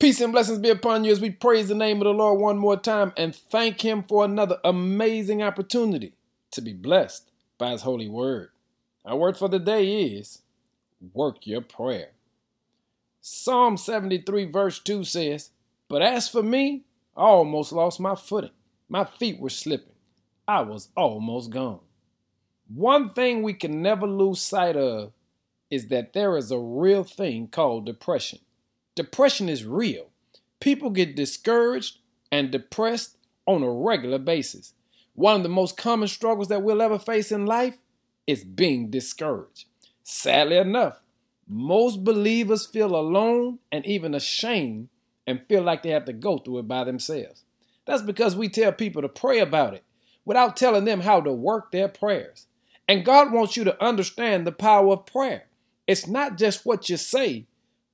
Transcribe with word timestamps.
Peace 0.00 0.18
and 0.22 0.32
blessings 0.32 0.58
be 0.58 0.70
upon 0.70 1.04
you 1.04 1.12
as 1.12 1.20
we 1.20 1.28
praise 1.28 1.68
the 1.68 1.74
name 1.74 1.98
of 1.98 2.04
the 2.04 2.14
Lord 2.14 2.40
one 2.40 2.56
more 2.56 2.78
time 2.78 3.12
and 3.18 3.36
thank 3.36 3.82
Him 3.82 4.02
for 4.02 4.24
another 4.24 4.56
amazing 4.64 5.42
opportunity 5.42 6.14
to 6.52 6.62
be 6.62 6.72
blessed 6.72 7.30
by 7.58 7.72
His 7.72 7.82
holy 7.82 8.08
word. 8.08 8.48
Our 9.04 9.18
word 9.18 9.36
for 9.36 9.50
the 9.50 9.58
day 9.58 10.04
is 10.04 10.40
work 11.12 11.46
your 11.46 11.60
prayer. 11.60 12.12
Psalm 13.20 13.76
73, 13.76 14.46
verse 14.46 14.78
2 14.78 15.04
says, 15.04 15.50
But 15.86 16.00
as 16.00 16.30
for 16.30 16.42
me, 16.42 16.84
I 17.14 17.24
almost 17.24 17.70
lost 17.70 18.00
my 18.00 18.14
footing. 18.14 18.52
My 18.88 19.04
feet 19.04 19.38
were 19.38 19.50
slipping. 19.50 19.96
I 20.48 20.62
was 20.62 20.88
almost 20.96 21.50
gone. 21.50 21.80
One 22.74 23.10
thing 23.10 23.42
we 23.42 23.52
can 23.52 23.82
never 23.82 24.06
lose 24.06 24.40
sight 24.40 24.78
of 24.78 25.12
is 25.70 25.88
that 25.88 26.14
there 26.14 26.38
is 26.38 26.50
a 26.50 26.58
real 26.58 27.04
thing 27.04 27.48
called 27.48 27.84
depression. 27.84 28.38
Depression 28.94 29.48
is 29.48 29.64
real. 29.64 30.08
People 30.60 30.90
get 30.90 31.16
discouraged 31.16 31.98
and 32.30 32.50
depressed 32.50 33.16
on 33.46 33.62
a 33.62 33.70
regular 33.70 34.18
basis. 34.18 34.74
One 35.14 35.36
of 35.36 35.42
the 35.42 35.48
most 35.48 35.76
common 35.76 36.08
struggles 36.08 36.48
that 36.48 36.62
we'll 36.62 36.82
ever 36.82 36.98
face 36.98 37.32
in 37.32 37.46
life 37.46 37.78
is 38.26 38.44
being 38.44 38.90
discouraged. 38.90 39.66
Sadly 40.02 40.56
enough, 40.56 41.00
most 41.48 42.04
believers 42.04 42.66
feel 42.66 42.94
alone 42.94 43.58
and 43.72 43.84
even 43.86 44.14
ashamed 44.14 44.88
and 45.26 45.46
feel 45.48 45.62
like 45.62 45.82
they 45.82 45.90
have 45.90 46.04
to 46.04 46.12
go 46.12 46.38
through 46.38 46.58
it 46.58 46.68
by 46.68 46.84
themselves. 46.84 47.44
That's 47.86 48.02
because 48.02 48.36
we 48.36 48.48
tell 48.48 48.72
people 48.72 49.02
to 49.02 49.08
pray 49.08 49.38
about 49.38 49.74
it 49.74 49.84
without 50.24 50.56
telling 50.56 50.84
them 50.84 51.00
how 51.00 51.20
to 51.20 51.32
work 51.32 51.72
their 51.72 51.88
prayers. 51.88 52.46
And 52.88 53.04
God 53.04 53.32
wants 53.32 53.56
you 53.56 53.64
to 53.64 53.82
understand 53.82 54.46
the 54.46 54.52
power 54.52 54.92
of 54.92 55.06
prayer. 55.06 55.44
It's 55.86 56.06
not 56.06 56.38
just 56.38 56.66
what 56.66 56.88
you 56.88 56.96
say, 56.96 57.46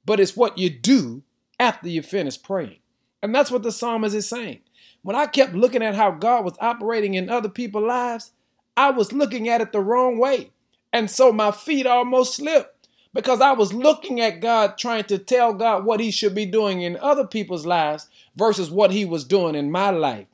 but 0.07 0.21
it's 0.21 0.37
what 0.37 0.57
you 0.57 0.71
do 0.71 1.23
after 1.59 1.89
you 1.89 2.03
finish 2.03 2.41
praying. 2.41 2.79
And 3.23 3.35
that's 3.35 3.51
what 3.51 3.63
the 3.63 3.73
psalmist 3.73 4.15
is 4.15 4.29
saying. 4.29 4.61
When 5.03 5.17
I 5.17 5.27
kept 5.27 5.55
looking 5.55 5.83
at 5.83 5.95
how 5.95 6.13
God 6.13 6.45
was 6.45 6.57
operating 6.61 7.15
in 7.15 7.29
other 7.29 7.49
people's 7.49 7.85
lives, 7.85 8.33
I 8.77 8.91
was 8.91 9.13
looking 9.13 9.49
at 9.49 9.61
it 9.61 9.73
the 9.73 9.81
wrong 9.81 10.19
way. 10.19 10.51
And 10.93 11.11
so 11.11 11.33
my 11.33 11.51
feet 11.51 11.87
almost 11.87 12.37
slipped 12.37 12.89
because 13.13 13.41
I 13.41 13.53
was 13.53 13.73
looking 13.73 14.21
at 14.21 14.41
God 14.41 14.79
trying 14.79 15.05
to 15.05 15.19
tell 15.19 15.53
God 15.55 15.85
what 15.85 16.01
he 16.01 16.11
should 16.11 16.35
be 16.35 16.47
doing 16.47 16.83
in 16.83 16.97
other 16.99 17.27
people's 17.27 17.67
lives 17.67 18.09
versus 18.37 18.71
what 18.71 18.91
he 18.91 19.05
was 19.05 19.25
doing 19.25 19.55
in 19.55 19.71
my 19.71 19.91
life. 19.91 20.27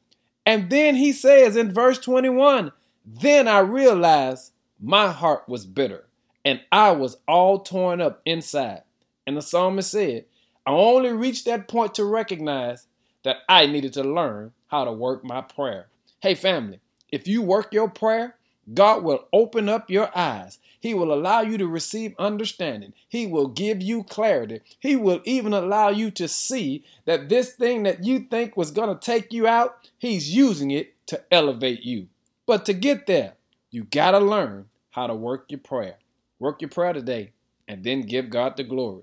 And 0.45 0.69
then 0.71 0.97
he 0.97 1.13
says 1.13 1.57
in 1.57 1.73
verse 1.73 1.99
21 1.99 2.73
Then 3.07 3.47
I 3.47 3.61
realized 3.61 4.53
my 4.81 5.09
heart 5.09 5.49
was 5.49 5.65
bitter 5.65 6.07
and 6.45 6.61
I 6.73 6.91
was 6.91 7.19
all 7.29 7.61
torn 7.61 8.01
up 8.01 8.21
inside. 8.25 8.83
And 9.27 9.37
the 9.37 9.43
psalmist 9.43 9.91
said, 9.91 10.25
I 10.67 10.71
only 10.71 11.13
reached 11.13 11.45
that 11.47 11.69
point 11.69 11.95
to 11.95 12.05
recognize 12.05 12.87
that 13.25 13.39
I 13.49 13.67
needed 13.67 13.93
to 13.95 14.03
learn 14.03 14.53
how 14.69 14.85
to 14.85 14.93
work 14.93 15.25
my 15.25 15.41
prayer. 15.41 15.87
Hey, 16.21 16.35
family, 16.35 16.81
if 17.11 17.29
you 17.29 17.43
work 17.43 17.73
your 17.73 17.89
prayer, 17.89 18.37
God 18.73 19.03
will 19.03 19.27
open 19.33 19.69
up 19.69 19.91
your 19.91 20.17
eyes. 20.17 20.59
He 20.81 20.95
will 20.95 21.13
allow 21.13 21.43
you 21.43 21.59
to 21.59 21.67
receive 21.67 22.15
understanding. 22.19 22.93
He 23.09 23.27
will 23.27 23.49
give 23.49 23.83
you 23.83 24.05
clarity. 24.05 24.61
He 24.79 24.97
will 24.97 25.21
even 25.25 25.53
allow 25.53 25.91
you 25.91 26.11
to 26.13 26.29
see 26.29 26.85
that 27.05 27.29
this 27.29 27.53
thing 27.53 27.83
that 27.85 28.05
you 28.05 28.21
think 28.21 28.57
was 28.57 28.71
going 28.71 28.89
to 28.89 29.05
take 29.05 29.33
you 29.33 29.47
out, 29.47 29.91
He's 29.99 30.35
using 30.35 30.71
it 30.71 30.95
to 31.07 31.23
elevate 31.31 31.83
you. 31.83 32.09
But 32.47 32.65
to 32.67 32.73
get 32.73 33.07
there, 33.07 33.35
you 33.71 33.85
got 33.85 34.13
to 34.13 34.19
learn 34.19 34.67
how 34.91 35.07
to 35.07 35.15
work 35.15 35.47
your 35.49 35.61
prayer. 35.61 35.97
Work 36.39 36.61
your 36.61 36.71
prayer 36.71 36.93
today 36.93 37.33
and 37.69 37.85
then 37.85 38.03
give 38.03 38.31
God 38.31 38.57
the 38.57 38.65
glory. 38.65 39.03